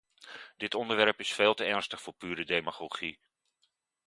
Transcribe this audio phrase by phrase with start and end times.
[0.57, 3.19] Dit onderwerp is veel te ernstig voor pure demagogie.